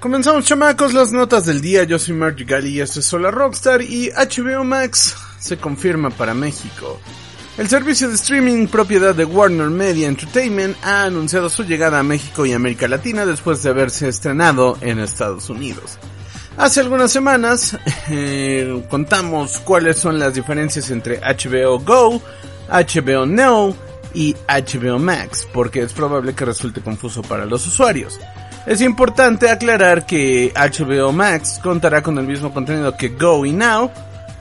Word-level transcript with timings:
Comenzamos 0.00 0.44
chamacos 0.44 0.92
las 0.92 1.10
notas 1.10 1.46
del 1.46 1.62
día, 1.62 1.84
yo 1.84 1.98
soy 1.98 2.14
Mark 2.14 2.36
Gali 2.38 2.68
y 2.68 2.80
es 2.80 2.90
Solar 2.90 3.34
Rockstar 3.34 3.80
y 3.80 4.10
HBO 4.10 4.62
Max 4.62 5.16
se 5.38 5.56
confirma 5.56 6.10
para 6.10 6.34
México. 6.34 7.00
El 7.56 7.68
servicio 7.68 8.06
de 8.08 8.16
streaming 8.16 8.66
propiedad 8.66 9.14
de 9.14 9.24
Warner 9.24 9.70
Media 9.70 10.08
Entertainment 10.08 10.76
ha 10.84 11.04
anunciado 11.04 11.48
su 11.48 11.64
llegada 11.64 11.98
a 11.98 12.02
México 12.02 12.44
y 12.44 12.52
América 12.52 12.86
Latina 12.86 13.24
después 13.24 13.62
de 13.62 13.70
haberse 13.70 14.08
estrenado 14.08 14.76
en 14.82 14.98
Estados 14.98 15.48
Unidos. 15.48 15.98
Hace 16.58 16.80
algunas 16.80 17.10
semanas 17.10 17.76
eh, 18.10 18.84
contamos 18.90 19.58
cuáles 19.60 19.96
son 19.96 20.18
las 20.18 20.34
diferencias 20.34 20.90
entre 20.90 21.20
HBO 21.20 21.78
Go, 21.78 22.20
HBO 22.68 23.24
Now 23.24 23.74
y 24.12 24.36
HBO 24.46 24.98
Max, 24.98 25.48
porque 25.52 25.80
es 25.80 25.94
probable 25.94 26.34
que 26.34 26.44
resulte 26.44 26.82
confuso 26.82 27.22
para 27.22 27.46
los 27.46 27.66
usuarios. 27.66 28.20
Es 28.66 28.80
importante 28.80 29.48
aclarar 29.48 30.06
que 30.06 30.52
HBO 30.56 31.12
Max 31.12 31.60
contará 31.62 32.02
con 32.02 32.18
el 32.18 32.26
mismo 32.26 32.52
contenido 32.52 32.96
que 32.96 33.10
Go 33.10 33.46
y 33.46 33.52
Now, 33.52 33.92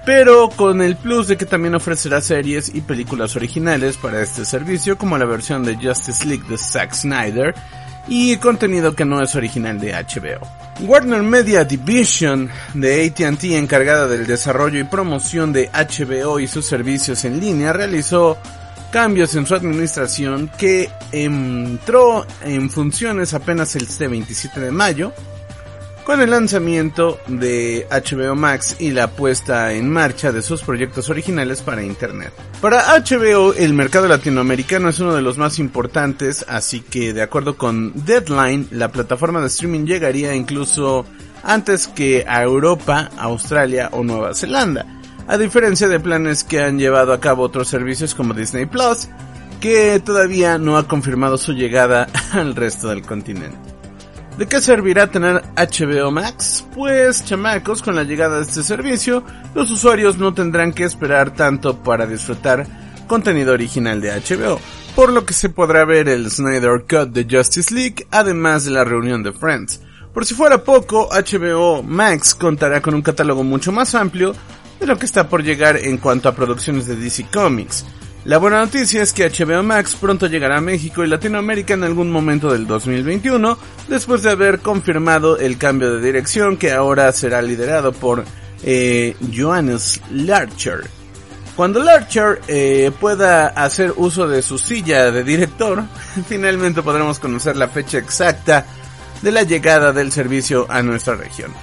pero 0.04 0.50
con 0.50 0.82
el 0.82 0.96
plus 0.96 1.28
de 1.28 1.38
que 1.38 1.46
también 1.46 1.76
ofrecerá 1.76 2.22
series 2.22 2.74
y 2.74 2.82
películas 2.82 3.36
originales 3.36 3.98
para 3.98 4.24
este 4.24 4.44
servicio, 4.44 4.98
como 4.98 5.20
la 5.20 5.26
versión 5.26 5.64
de 5.64 5.76
Justice 5.76 6.26
League 6.26 6.46
de 6.50 6.58
Zack 6.58 6.94
Snyder, 6.94 7.54
y 8.08 8.38
contenido 8.38 8.96
que 8.96 9.06
no 9.06 9.22
es 9.22 9.36
original 9.36 9.80
de 9.80 9.94
HBO. 9.94 10.48
Warner 10.82 11.22
Media 11.22 11.64
Division 11.64 12.50
de 12.74 13.06
ATT, 13.06 13.44
encargada 13.44 14.08
del 14.08 14.26
desarrollo 14.26 14.80
y 14.80 14.86
promoción 14.86 15.54
de 15.54 15.70
HBO 15.70 16.40
y 16.40 16.48
sus 16.48 16.66
servicios 16.66 17.26
en 17.26 17.40
línea, 17.40 17.74
realizó 17.74 18.40
cambios 18.96 19.36
en 19.36 19.46
su 19.46 19.54
administración 19.54 20.50
que 20.58 20.90
entró 21.12 22.26
en 22.42 22.70
funciones 22.70 23.34
apenas 23.34 23.76
el 23.76 23.88
27 23.88 24.58
de 24.62 24.72
mayo 24.72 25.12
con 26.06 26.22
el 26.22 26.30
lanzamiento 26.30 27.20
de 27.28 27.86
HBO 27.92 28.36
Max 28.36 28.78
y 28.80 28.92
la 28.92 29.12
puesta 29.12 29.74
en 29.74 29.90
marcha 29.90 30.32
de 30.32 30.42
sus 30.42 30.62
proyectos 30.62 31.10
originales 31.10 31.62
para 31.62 31.84
Internet. 31.84 32.32
Para 32.62 32.98
HBO, 32.98 33.54
el 33.54 33.74
mercado 33.74 34.08
latinoamericano 34.08 34.88
es 34.88 35.02
uno 35.02 35.14
de 35.14 35.22
los 35.22 35.38
más 35.38 35.60
importantes, 35.60 36.46
así 36.48 36.80
que 36.80 37.12
de 37.12 37.22
acuerdo 37.22 37.58
con 37.58 37.92
Deadline, 38.06 38.70
la 38.72 38.94
plataforma 38.94 39.42
de 39.42 39.48
streaming 39.48 39.86
llegaría 39.86 40.34
incluso 40.34 41.06
antes 41.44 41.90
que 41.90 42.24
a 42.26 42.42
Europa, 42.44 43.12
Australia 43.18 43.90
o 43.92 44.06
Nueva 44.06 44.34
Zelanda, 44.34 44.95
a 45.28 45.38
diferencia 45.38 45.88
de 45.88 46.00
planes 46.00 46.44
que 46.44 46.62
han 46.62 46.78
llevado 46.78 47.14
a 47.14 47.20
cabo 47.20 47.44
otros 47.44 47.68
servicios 47.68 48.14
como 48.14 48.34
Disney 48.34 48.66
Plus, 48.66 49.08
que 49.60 50.00
todavía 50.00 50.58
no 50.58 50.78
ha 50.78 50.88
confirmado 50.88 51.38
su 51.38 51.54
llegada 51.54 52.08
al 52.34 52.56
resto 52.56 52.90
del 52.90 53.02
continente. 53.02 53.58
¿De 54.38 54.48
qué 54.48 54.60
servirá 54.60 55.08
tener 55.08 55.42
HBO 55.56 56.12
Max? 56.12 56.66
Pues 56.76 57.24
chamacos, 57.24 57.82
con 57.82 57.96
la 57.96 58.04
llegada 58.04 58.38
de 58.38 58.44
este 58.44 58.64
servicio, 58.64 59.24
los 59.54 59.72
usuarios 59.72 60.18
no 60.18 60.34
tendrán 60.34 60.74
que 60.74 60.84
esperar 60.84 61.34
tanto 61.34 61.82
para 61.82 62.06
disfrutar 62.06 62.68
contenido 63.08 63.54
original 63.54 64.02
de 64.02 64.12
HBO, 64.12 64.60
por 64.94 65.14
lo 65.14 65.26
que 65.26 65.34
se 65.34 65.48
podrá 65.48 65.86
ver 65.86 66.10
el 66.10 66.30
Snyder 66.30 66.82
Cut 66.82 67.14
de 67.14 67.26
Justice 67.30 67.74
League, 67.74 68.08
además 68.12 68.66
de 68.66 68.72
la 68.72 68.84
reunión 68.84 69.24
de 69.24 69.32
Friends. 69.32 69.80
Por 70.14 70.26
si 70.26 70.34
fuera 70.34 70.64
poco, 70.64 71.10
HBO 71.10 71.82
Max 71.82 72.36
contará 72.36 72.82
con 72.82 72.94
un 72.94 73.02
catálogo 73.02 73.44
mucho 73.44 73.72
más 73.72 73.96
amplio 73.96 74.36
de 74.80 74.88
lo 74.88 74.98
que 74.98 75.06
está 75.06 75.28
por 75.30 75.44
llegar 75.44 75.78
en 75.78 75.98
cuanto 75.98 76.30
a 76.30 76.36
producciones 76.36 76.88
de 76.88 76.96
DC 76.96 77.28
Comics. 77.32 77.86
La 78.26 78.40
buena 78.40 78.60
noticia 78.60 79.04
es 79.04 79.14
que 79.14 79.30
HBO 79.30 79.62
Max 79.62 79.96
pronto 80.02 80.26
llegará 80.26 80.58
a 80.58 80.62
México 80.62 81.04
y 81.04 81.08
Latinoamérica 81.08 81.76
en 81.76 81.84
algún 81.84 82.12
momento 82.12 82.52
del 82.52 82.66
2021, 82.66 83.56
después 83.88 84.24
de 84.24 84.32
haber 84.32 84.62
confirmado 84.62 85.38
el 85.38 85.60
cambio 85.60 85.94
de 85.94 86.02
dirección 86.02 86.58
que 86.58 86.72
ahora 86.72 87.12
será 87.12 87.44
liderado 87.44 87.94
por 87.94 88.26
eh, 88.64 89.16
Johannes 89.32 90.02
Larcher. 90.12 90.90
Cuando 91.56 91.84
Larcher 91.84 92.42
eh, 92.48 92.92
pueda 93.00 93.48
hacer 93.48 93.94
uso 93.96 94.28
de 94.28 94.42
su 94.42 94.58
silla 94.58 95.12
de 95.12 95.24
director, 95.24 95.84
finalmente 96.28 96.82
podremos 96.82 97.20
conocer 97.20 97.56
la 97.56 97.70
fecha 97.70 98.00
exacta 98.00 98.66
de 99.22 99.32
la 99.32 99.44
llegada 99.44 99.94
del 99.94 100.12
servicio 100.12 100.66
a 100.68 100.82
nuestra 100.82 101.16
región. 101.16 101.54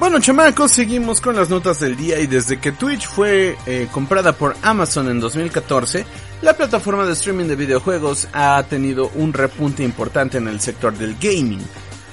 Bueno, 0.00 0.18
chamacos, 0.18 0.72
seguimos 0.72 1.20
con 1.20 1.36
las 1.36 1.50
notas 1.50 1.78
del 1.78 1.96
día 1.96 2.18
y 2.18 2.26
desde 2.26 2.58
que 2.58 2.72
Twitch 2.72 3.06
fue 3.06 3.56
eh, 3.64 3.88
comprada 3.92 4.32
por 4.32 4.56
Amazon 4.62 5.08
en 5.08 5.20
2014, 5.20 6.04
la 6.42 6.56
plataforma 6.56 7.06
de 7.06 7.12
streaming 7.12 7.46
de 7.46 7.54
videojuegos 7.54 8.26
ha 8.32 8.60
tenido 8.64 9.10
un 9.14 9.32
repunte 9.32 9.84
importante 9.84 10.38
en 10.38 10.48
el 10.48 10.60
sector 10.60 10.98
del 10.98 11.16
gaming. 11.20 11.64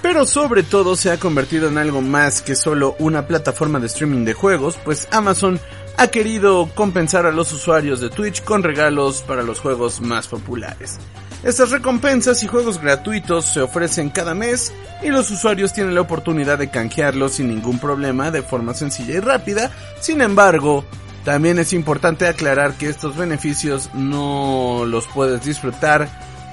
Pero 0.02 0.25
sobre 0.25 0.62
todo 0.62 0.96
se 0.96 1.09
ha 1.09 1.19
convertido 1.19 1.69
en 1.69 1.80
algo 1.80 2.02
más 2.02 2.44
que 2.44 2.56
solo 2.56 2.96
una 3.00 3.25
plataforma 3.28 3.80
de 3.80 3.88
streaming 3.88 4.25
de 4.25 4.34
juegos, 4.34 4.78
pues 4.86 5.08
Amazon 5.12 5.59
ha 5.98 6.08
querido 6.08 6.69
compensar 6.75 7.25
a 7.25 7.31
los 7.31 7.52
usuarios 7.52 8.00
de 8.00 8.09
Twitch 8.09 8.44
con 8.44 8.62
regalos 8.62 9.24
para 9.24 9.42
los 9.42 9.59
juegos 9.59 10.02
más 10.02 10.28
populares. 10.28 11.00
Estas 11.44 11.72
recompensas 11.72 12.44
y 12.44 12.47
juegos 12.47 12.79
gratuitos 12.79 13.46
se 13.46 13.62
ofrecen 13.62 14.09
cada 14.09 14.35
mes 14.35 14.72
y 15.02 15.09
los 15.09 15.31
usuarios 15.31 15.74
tienen 15.74 15.96
la 15.96 16.02
oportunidad 16.02 16.59
de 16.59 16.69
canjearlos 16.69 17.34
sin 17.34 17.47
ningún 17.47 17.79
problema 17.79 18.29
de 18.29 18.44
forma 18.44 18.75
sencilla 18.75 19.16
y 19.16 19.19
rápida. 19.19 19.72
Sin 20.00 20.22
embargo, 20.22 20.85
también 21.25 21.57
es 21.57 21.74
importante 21.74 22.28
aclarar 22.28 22.74
que 22.74 22.90
estos 22.90 23.18
beneficios 23.18 23.90
no 23.94 24.84
los 24.85 25.07
puedes 25.07 25.44
disfrutar 25.44 26.07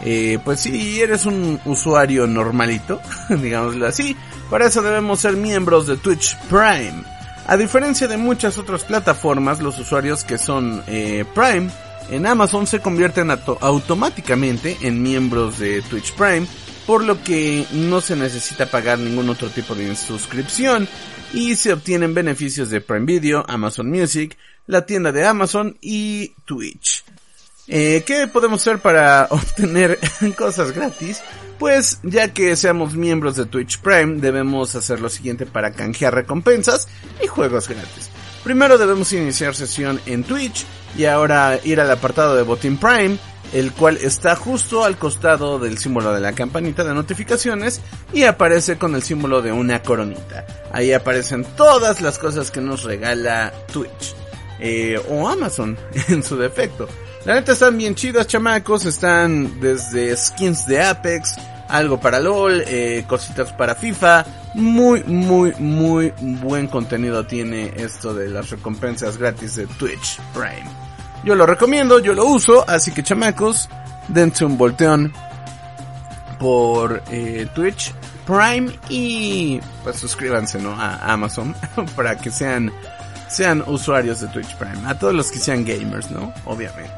eh, 0.05 0.39
pues 0.45 0.61
si 0.61 1.01
eres 1.01 1.27
un 1.27 1.61
usuario 1.65 2.27
normalito, 2.27 3.01
digámoslo 3.29 3.87
así, 3.87 4.17
para 4.49 4.67
eso 4.67 4.81
debemos 4.83 5.21
ser 5.21 5.37
miembros 5.37 5.87
de 5.87 5.97
Twitch 5.97 6.37
Prime. 6.49 7.03
A 7.47 7.57
diferencia 7.57 8.07
de 8.07 8.17
muchas 8.17 8.59
otras 8.59 8.85
plataformas, 8.85 9.61
los 9.61 9.79
usuarios 9.79 10.23
que 10.23 10.39
son 10.39 10.83
eh, 10.87 11.25
Prime 11.35 11.71
en 12.11 12.27
Amazon 12.27 12.67
se 12.67 12.81
convierten 12.81 13.31
automáticamente 13.31 14.77
en 14.83 15.03
miembros 15.03 15.59
de 15.59 15.83
Twitch 15.83 16.13
Prime, 16.13 16.47
por 16.87 17.05
lo 17.05 17.23
que 17.23 17.67
no 17.73 18.01
se 18.01 18.17
necesita 18.17 18.67
pagar 18.67 18.99
ningún 18.99 19.29
otro 19.29 19.49
tipo 19.51 19.75
de 19.75 19.95
suscripción 19.95 20.89
y 21.33 21.57
se 21.57 21.73
obtienen 21.73 22.15
beneficios 22.15 22.71
de 22.71 22.81
Prime 22.81 23.05
Video, 23.05 23.45
Amazon 23.47 23.91
Music, 23.91 24.37
la 24.67 24.87
tienda 24.87 25.13
de 25.13 25.27
Amazon 25.27 25.77
y 25.81 26.33
Twitch. 26.45 27.05
Eh, 27.67 28.03
¿Qué 28.07 28.27
podemos 28.27 28.63
hacer 28.63 28.79
para 28.79 29.27
obtener 29.31 29.99
cosas 30.37 30.73
gratis? 30.73 31.21
Pues 31.59 31.99
ya 32.03 32.33
que 32.33 32.57
seamos 32.57 32.95
miembros 32.95 33.37
de 33.37 33.45
Twitch 33.45 33.81
Prime, 33.81 34.21
debemos 34.21 34.75
hacer 34.75 35.01
lo 35.01 35.11
siguiente 35.11 35.45
para 35.45 35.73
canjear 35.73 36.15
recompensas 36.15 36.89
y 37.23 37.27
juegos 37.27 37.69
gratis. 37.69 38.11
Primero 38.45 38.79
debemos 38.79 39.13
iniciar 39.13 39.55
sesión 39.55 40.01
en 40.07 40.25
Twitch 40.25 40.65
y 40.99 41.07
ahora 41.07 41.59
ir 41.65 41.81
al 41.81 41.91
apartado 41.91 42.37
de 42.37 42.43
Botín 42.43 42.77
Prime, 42.77 43.17
el 43.55 43.73
cual 43.73 43.97
está 43.97 44.37
justo 44.37 44.85
al 44.85 44.99
costado 44.99 45.59
del 45.59 45.79
símbolo 45.79 46.13
de 46.13 46.21
la 46.21 46.33
campanita 46.33 46.85
de 46.85 46.93
notificaciones 46.93 47.81
y 48.13 48.25
aparece 48.25 48.77
con 48.77 48.95
el 48.95 49.03
símbolo 49.03 49.41
de 49.41 49.53
una 49.53 49.81
coronita. 49.81 50.45
Ahí 50.73 50.93
aparecen 50.93 51.47
todas 51.57 52.03
las 52.03 52.19
cosas 52.19 52.51
que 52.51 52.61
nos 52.61 52.83
regala 52.83 53.55
Twitch 53.73 54.15
eh, 54.61 55.01
o 55.09 55.29
Amazon 55.29 55.79
en 56.09 56.23
su 56.23 56.37
defecto. 56.37 56.89
La 57.25 57.35
neta 57.35 57.53
están 57.53 57.77
bien 57.77 57.95
chidas, 57.95 58.27
chamacos. 58.27 58.87
Están 58.87 59.61
desde 59.61 60.17
skins 60.17 60.67
de 60.67 60.83
Apex, 60.83 61.37
algo 61.69 62.01
para 62.01 62.21
LOL, 62.21 62.63
eh, 62.67 63.05
cositas 63.07 63.53
para 63.53 63.75
FIFA. 63.75 64.25
Muy, 64.55 65.05
muy, 65.05 65.53
muy 65.59 66.13
buen 66.19 66.69
contenido 66.69 67.27
tiene 67.27 67.73
esto 67.77 68.15
de 68.15 68.29
las 68.29 68.51
recompensas 68.51 69.19
gratis 69.19 69.57
de 69.57 69.67
Twitch 69.67 70.19
Prime. 70.33 70.88
Yo 71.25 71.35
lo 71.35 71.47
recomiendo, 71.47 71.99
yo 71.99 72.15
lo 72.15 72.25
uso, 72.27 72.65
así 72.69 72.93
que 72.93 73.03
chamacos, 73.03 73.69
dense 74.09 74.45
un 74.45 74.57
volteón 74.57 75.13
por 76.39 77.03
eh, 77.11 77.47
Twitch 77.55 77.93
Prime 78.27 78.71
y 78.89 79.61
pues 79.83 79.97
suscríbanse 79.97 80.61
¿no? 80.61 80.73
a 80.73 81.13
Amazon 81.13 81.55
para 81.97 82.17
que 82.17 82.31
sean 82.31 82.73
sean 83.29 83.63
usuarios 83.67 84.21
de 84.21 84.29
Twitch 84.29 84.55
Prime. 84.57 84.87
A 84.87 84.99
todos 84.99 85.15
los 85.15 85.31
que 85.31 85.39
sean 85.39 85.65
gamers, 85.65 86.11
¿no? 86.11 86.33
Obviamente. 86.47 86.91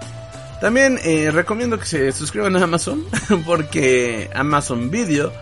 También 0.60 0.98
eh, 1.02 1.30
recomiendo 1.32 1.78
que 1.78 1.86
se 1.86 2.12
suscriban 2.12 2.56
a 2.56 2.64
Amazon 2.64 3.04
porque 3.46 4.30
Amazon 4.34 4.90
Video 4.90 5.32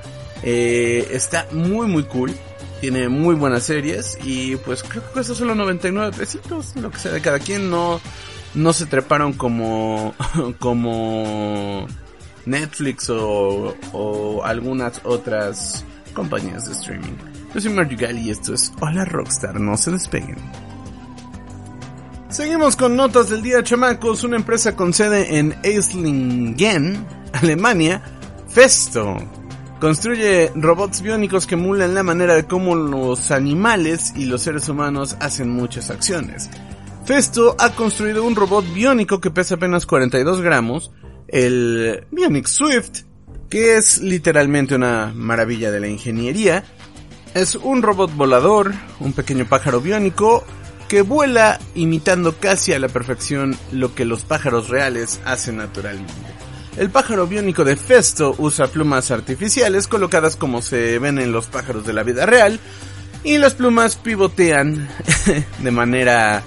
eh, 0.42 1.08
está 1.10 1.46
muy 1.52 1.86
muy 1.86 2.04
cool. 2.04 2.34
Tiene 2.80 3.08
muy 3.08 3.34
buenas 3.34 3.64
series 3.64 4.16
y 4.22 4.54
pues 4.56 4.84
creo 4.84 5.02
que 5.02 5.10
cuesta 5.10 5.34
solo 5.34 5.54
99 5.56 6.16
pesitos, 6.16 6.76
lo 6.76 6.90
que 6.92 6.98
sea 6.98 7.12
de 7.12 7.20
cada 7.20 7.40
quien. 7.40 7.70
No, 7.70 8.00
no 8.58 8.72
se 8.72 8.86
treparon 8.86 9.32
como, 9.32 10.14
como 10.58 11.86
Netflix 12.44 13.08
o, 13.10 13.74
o 13.92 14.44
algunas 14.44 15.00
otras 15.04 15.84
compañías 16.12 16.66
de 16.66 16.72
streaming. 16.72 17.16
Yo 17.54 17.60
soy 17.60 17.72
Mario 17.72 17.98
y 18.18 18.30
esto 18.30 18.54
es 18.54 18.72
Hola 18.80 19.04
Rockstar, 19.04 19.58
no 19.58 19.76
se 19.76 19.92
despeguen. 19.92 20.36
Seguimos 22.28 22.76
con 22.76 22.94
notas 22.94 23.30
del 23.30 23.40
día, 23.40 23.62
chamacos. 23.62 24.22
Una 24.22 24.36
empresa 24.36 24.76
con 24.76 24.92
sede 24.92 25.38
en 25.38 25.56
Eislingen, 25.62 27.06
Alemania, 27.32 28.02
Festo, 28.48 29.16
Construye 29.80 30.50
robots 30.56 31.02
biónicos 31.02 31.46
que 31.46 31.54
emulan 31.54 31.94
la 31.94 32.02
manera 32.02 32.34
de 32.34 32.44
cómo 32.46 32.74
los 32.74 33.30
animales 33.30 34.12
y 34.16 34.24
los 34.24 34.42
seres 34.42 34.68
humanos 34.68 35.16
hacen 35.20 35.50
muchas 35.50 35.90
acciones. 35.90 36.50
Festo 37.08 37.56
ha 37.58 37.70
construido 37.70 38.22
un 38.22 38.36
robot 38.36 38.70
biónico 38.74 39.18
que 39.18 39.30
pesa 39.30 39.54
apenas 39.54 39.86
42 39.86 40.42
gramos, 40.42 40.90
el 41.26 42.04
Bionic 42.10 42.46
Swift, 42.46 43.04
que 43.48 43.78
es 43.78 44.02
literalmente 44.02 44.74
una 44.74 45.10
maravilla 45.14 45.70
de 45.70 45.80
la 45.80 45.88
ingeniería. 45.88 46.64
Es 47.32 47.54
un 47.54 47.80
robot 47.80 48.14
volador, 48.14 48.74
un 49.00 49.14
pequeño 49.14 49.46
pájaro 49.46 49.80
biónico 49.80 50.44
que 50.86 51.00
vuela 51.00 51.58
imitando 51.74 52.36
casi 52.36 52.74
a 52.74 52.78
la 52.78 52.88
perfección 52.88 53.56
lo 53.72 53.94
que 53.94 54.04
los 54.04 54.26
pájaros 54.26 54.68
reales 54.68 55.18
hacen 55.24 55.56
naturalmente. 55.56 56.12
El 56.76 56.90
pájaro 56.90 57.26
biónico 57.26 57.64
de 57.64 57.76
Festo 57.76 58.34
usa 58.36 58.66
plumas 58.66 59.10
artificiales 59.10 59.88
colocadas 59.88 60.36
como 60.36 60.60
se 60.60 60.98
ven 60.98 61.18
en 61.18 61.32
los 61.32 61.46
pájaros 61.46 61.86
de 61.86 61.94
la 61.94 62.02
vida 62.02 62.26
real 62.26 62.60
y 63.24 63.38
las 63.38 63.54
plumas 63.54 63.96
pivotean 63.96 64.86
de 65.62 65.70
manera 65.70 66.42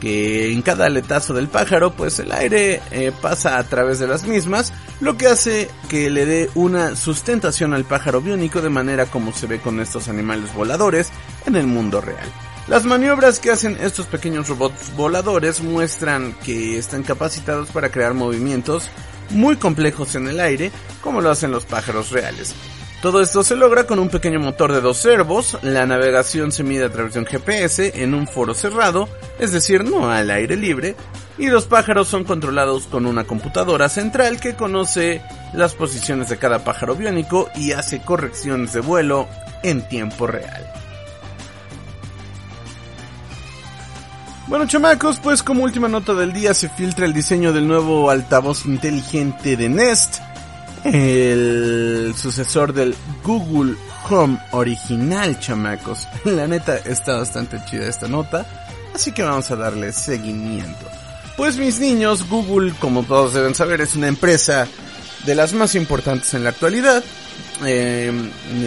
que 0.00 0.52
en 0.52 0.62
cada 0.62 0.86
aletazo 0.86 1.34
del 1.34 1.48
pájaro 1.48 1.92
pues 1.92 2.18
el 2.18 2.32
aire 2.32 2.80
eh, 2.90 3.12
pasa 3.20 3.58
a 3.58 3.64
través 3.64 3.98
de 3.98 4.06
las 4.06 4.24
mismas, 4.24 4.72
lo 5.00 5.16
que 5.16 5.26
hace 5.26 5.68
que 5.88 6.10
le 6.10 6.26
dé 6.26 6.50
una 6.54 6.96
sustentación 6.96 7.74
al 7.74 7.84
pájaro 7.84 8.20
biónico 8.20 8.60
de 8.62 8.70
manera 8.70 9.06
como 9.06 9.32
se 9.32 9.46
ve 9.46 9.60
con 9.60 9.80
estos 9.80 10.08
animales 10.08 10.52
voladores 10.54 11.10
en 11.46 11.56
el 11.56 11.66
mundo 11.66 12.00
real. 12.00 12.28
Las 12.68 12.84
maniobras 12.84 13.38
que 13.38 13.52
hacen 13.52 13.76
estos 13.80 14.06
pequeños 14.06 14.48
robots 14.48 14.92
voladores 14.96 15.62
muestran 15.62 16.34
que 16.44 16.78
están 16.78 17.04
capacitados 17.04 17.68
para 17.70 17.90
crear 17.90 18.12
movimientos 18.12 18.90
muy 19.30 19.56
complejos 19.56 20.14
en 20.16 20.26
el 20.26 20.40
aire, 20.40 20.72
como 21.00 21.20
lo 21.20 21.30
hacen 21.30 21.52
los 21.52 21.64
pájaros 21.64 22.10
reales. 22.10 22.54
Todo 23.06 23.22
esto 23.22 23.44
se 23.44 23.54
logra 23.54 23.84
con 23.84 24.00
un 24.00 24.08
pequeño 24.08 24.40
motor 24.40 24.72
de 24.72 24.80
dos 24.80 24.96
servos, 24.96 25.56
la 25.62 25.86
navegación 25.86 26.50
se 26.50 26.64
mide 26.64 26.86
a 26.86 26.90
través 26.90 27.14
de 27.14 27.20
un 27.20 27.26
GPS 27.26 28.02
en 28.02 28.14
un 28.14 28.26
foro 28.26 28.52
cerrado, 28.52 29.08
es 29.38 29.52
decir, 29.52 29.84
no 29.84 30.10
al 30.10 30.28
aire 30.28 30.56
libre, 30.56 30.96
y 31.38 31.46
los 31.46 31.66
pájaros 31.66 32.08
son 32.08 32.24
controlados 32.24 32.88
con 32.88 33.06
una 33.06 33.22
computadora 33.22 33.88
central 33.88 34.40
que 34.40 34.56
conoce 34.56 35.22
las 35.52 35.74
posiciones 35.74 36.30
de 36.30 36.38
cada 36.38 36.64
pájaro 36.64 36.96
biónico 36.96 37.48
y 37.54 37.70
hace 37.70 38.02
correcciones 38.02 38.72
de 38.72 38.80
vuelo 38.80 39.28
en 39.62 39.86
tiempo 39.86 40.26
real. 40.26 40.68
Bueno, 44.48 44.66
chamacos, 44.66 45.20
pues 45.20 45.44
como 45.44 45.62
última 45.62 45.86
nota 45.86 46.12
del 46.12 46.32
día 46.32 46.54
se 46.54 46.68
filtra 46.68 47.06
el 47.06 47.12
diseño 47.12 47.52
del 47.52 47.68
nuevo 47.68 48.10
altavoz 48.10 48.66
inteligente 48.66 49.56
de 49.56 49.68
Nest, 49.68 50.18
el 50.92 52.14
sucesor 52.16 52.72
del 52.72 52.94
Google 53.24 53.76
Home 54.08 54.38
original, 54.52 55.38
chamacos. 55.40 56.06
La 56.24 56.46
neta 56.46 56.76
está 56.78 57.16
bastante 57.16 57.58
chida 57.68 57.88
esta 57.88 58.08
nota, 58.08 58.46
así 58.94 59.12
que 59.12 59.22
vamos 59.22 59.50
a 59.50 59.56
darle 59.56 59.92
seguimiento. 59.92 60.86
Pues 61.36 61.56
mis 61.58 61.80
niños, 61.80 62.28
Google, 62.28 62.72
como 62.78 63.02
todos 63.02 63.34
deben 63.34 63.54
saber, 63.54 63.80
es 63.80 63.94
una 63.94 64.08
empresa 64.08 64.66
de 65.26 65.34
las 65.34 65.52
más 65.52 65.74
importantes 65.74 66.32
en 66.34 66.44
la 66.44 66.50
actualidad. 66.50 67.04
Eh, 67.64 68.12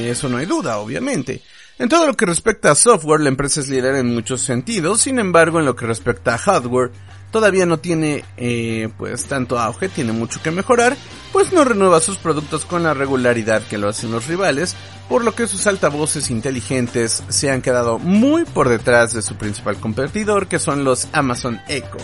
eso 0.06 0.30
no 0.30 0.38
hay 0.38 0.46
duda, 0.46 0.78
obviamente. 0.78 1.42
En 1.80 1.88
todo 1.88 2.06
lo 2.06 2.14
que 2.16 2.26
respecta 2.26 2.72
a 2.72 2.76
software, 2.76 3.22
la 3.22 3.30
empresa 3.30 3.62
es 3.62 3.70
líder 3.70 3.96
en 3.96 4.14
muchos 4.14 4.42
sentidos, 4.42 5.02
sin 5.02 5.18
embargo, 5.18 5.60
en 5.60 5.66
lo 5.66 5.76
que 5.76 5.86
respecta 5.86 6.36
a 6.36 6.38
hardware, 6.38 6.92
todavía 7.32 7.66
no 7.66 7.80
tiene 7.80 8.24
eh, 8.38 8.90
pues 8.98 9.26
tanto 9.26 9.60
auge, 9.60 9.90
tiene 9.90 10.12
mucho 10.12 10.42
que 10.42 10.52
mejorar, 10.52 10.96
pues 11.32 11.54
no 11.54 11.64
renueva 11.64 12.00
sus 12.00 12.18
productos 12.18 12.66
con 12.66 12.84
la 12.84 12.94
regularidad 12.94 13.62
que 13.64 13.78
lo 13.78 13.90
hacen 13.90 14.12
los 14.12 14.28
rivales, 14.28 14.76
por 15.08 15.24
lo 15.24 15.36
que 15.36 15.48
sus 15.48 15.68
altavoces 15.68 16.30
inteligentes 16.30 17.24
se 17.30 17.52
han 17.52 17.62
quedado 17.62 18.00
muy 18.00 18.46
por 18.46 18.70
detrás 18.70 19.14
de 19.14 19.22
su 19.22 19.36
principal 19.36 19.78
competidor, 19.78 20.48
que 20.48 20.60
son 20.60 20.84
los 20.84 21.08
Amazon 21.14 21.60
Echo. 21.68 21.98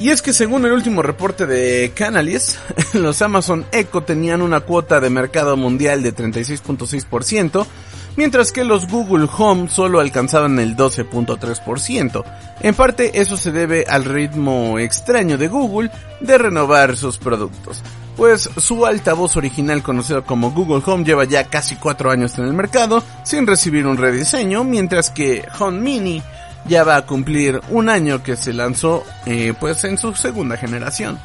Y 0.00 0.10
es 0.10 0.22
que 0.22 0.32
según 0.32 0.64
el 0.64 0.72
último 0.72 1.02
reporte 1.02 1.46
de 1.46 1.92
Canalys, 1.94 2.58
los 2.94 3.22
Amazon 3.22 3.64
Echo 3.70 4.02
tenían 4.02 4.42
una 4.42 4.60
cuota 4.60 5.00
de 5.00 5.10
mercado 5.10 5.56
mundial 5.56 6.02
de 6.02 6.14
36.6%, 6.14 7.66
mientras 8.16 8.52
que 8.52 8.64
los 8.64 8.88
Google 8.88 9.28
Home 9.36 9.68
solo 9.68 10.00
alcanzaban 10.00 10.58
el 10.58 10.76
12.3%. 10.76 12.24
En 12.60 12.74
parte 12.74 13.20
eso 13.20 13.36
se 13.36 13.52
debe 13.52 13.84
al 13.88 14.04
ritmo 14.04 14.78
extraño 14.78 15.38
de 15.38 15.48
Google 15.48 15.90
de 16.20 16.38
renovar 16.38 16.96
sus 16.96 17.18
productos, 17.18 17.82
pues 18.16 18.48
su 18.56 18.86
altavoz 18.86 19.36
original 19.36 19.82
conocido 19.82 20.24
como 20.24 20.52
Google 20.52 20.82
Home 20.86 21.04
lleva 21.04 21.24
ya 21.24 21.44
casi 21.44 21.76
4 21.76 22.10
años 22.10 22.38
en 22.38 22.44
el 22.44 22.52
mercado 22.52 23.02
sin 23.24 23.46
recibir 23.46 23.86
un 23.86 23.96
rediseño, 23.96 24.64
mientras 24.64 25.10
que 25.10 25.46
Home 25.58 25.80
Mini 25.80 26.22
ya 26.66 26.84
va 26.84 26.96
a 26.96 27.06
cumplir 27.06 27.60
un 27.70 27.88
año 27.88 28.22
que 28.22 28.36
se 28.36 28.52
lanzó 28.52 29.04
eh, 29.26 29.52
pues 29.58 29.84
en 29.84 29.98
su 29.98 30.14
segunda 30.14 30.56
generación. 30.56 31.18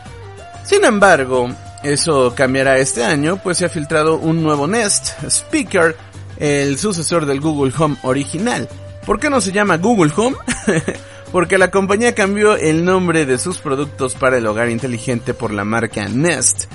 Sin 0.63 0.83
embargo, 0.83 1.49
eso 1.83 2.33
cambiará 2.35 2.77
este 2.77 3.03
año, 3.03 3.37
pues 3.41 3.57
se 3.57 3.65
ha 3.65 3.69
filtrado 3.69 4.17
un 4.17 4.43
nuevo 4.43 4.67
Nest 4.67 5.23
Speaker 5.23 5.95
el 6.39 6.77
sucesor 6.77 7.25
del 7.25 7.41
Google 7.41 7.73
Home 7.77 7.97
original. 8.03 8.67
¿Por 9.05 9.19
qué 9.19 9.29
no 9.29 9.41
se 9.41 9.51
llama 9.51 9.77
Google 9.77 10.11
Home? 10.15 10.37
Porque 11.31 11.57
la 11.57 11.69
compañía 11.69 12.15
cambió 12.15 12.55
el 12.55 12.83
nombre 12.83 13.25
de 13.25 13.37
sus 13.37 13.59
productos 13.59 14.15
para 14.15 14.37
el 14.37 14.47
hogar 14.47 14.69
inteligente 14.69 15.33
por 15.33 15.51
la 15.51 15.63
marca 15.63 16.07
Nest. 16.07 16.65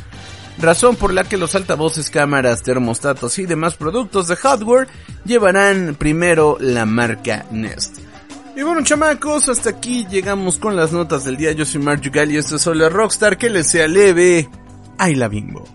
Razón 0.59 0.95
por 0.95 1.13
la 1.13 1.25
que 1.25 1.37
los 1.37 1.57
altavoces, 1.57 2.11
cámaras, 2.11 2.63
termostatos 2.63 3.39
y 3.41 3.47
demás 3.47 3.75
productos 3.75 4.29
de 4.29 4.37
hardware 4.37 4.87
llevarán 5.25 5.97
primero 5.99 6.57
la 6.61 6.87
marca 6.87 7.45
Nest. 7.51 7.99
Y 8.57 8.63
bueno 8.63 8.85
chamacos, 8.85 9.49
hasta 9.49 9.71
aquí 9.71 10.07
llegamos 10.09 10.59
con 10.59 10.77
las 10.77 10.93
notas 10.93 11.25
del 11.25 11.37
día. 11.37 11.51
Yo 11.53 11.65
soy 11.65 11.81
Mark 11.81 12.03
Yugal 12.03 12.31
y 12.31 12.37
esto 12.37 12.57
es 12.57 12.63
solo 12.63 12.89
Rockstar. 12.89 13.37
Que 13.37 13.51
les 13.51 13.69
sea 13.69 13.89
leve. 13.89 14.49
¡Ay 14.97 15.17
la 15.17 15.27
bimbo! 15.27 15.74